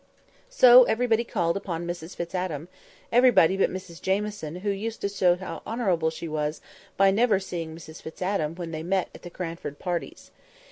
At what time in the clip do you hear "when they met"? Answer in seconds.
8.55-9.09